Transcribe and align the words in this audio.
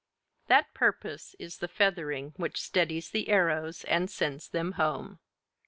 That 0.47 0.73
purpose 0.73 1.35
is 1.37 1.59
the 1.59 1.67
feathering 1.67 2.33
which 2.35 2.59
steadies 2.59 3.11
the 3.11 3.29
arrows 3.29 3.83
and 3.83 4.09
sends 4.09 4.49
them 4.49 4.71
home. 4.71 5.19